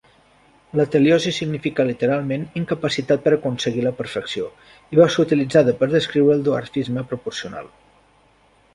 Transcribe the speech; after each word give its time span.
L'ateliosi 0.77 1.33
significa 1.39 1.85
literalment 1.89 2.47
"incapacitat 2.63 3.23
per 3.27 3.35
aconseguir 3.37 3.85
la 3.91 3.93
perfecció", 4.01 4.49
i 4.97 5.03
va 5.03 5.11
ser 5.17 5.27
utilitzada 5.29 5.79
per 5.83 5.93
descriure 5.97 6.37
el 6.41 6.45
dwarfisme 6.51 7.09
proporcional. 7.13 7.75